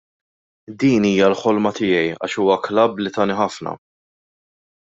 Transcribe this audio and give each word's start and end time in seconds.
Din 0.83 1.05
hija 1.09 1.27
l-ħolma 1.33 1.73
tiegħi 1.81 2.09
għax 2.15 2.39
huwa 2.45 2.57
klabb 2.69 3.05
li 3.05 3.15
tani 3.19 3.39
ħafna. 3.45 3.79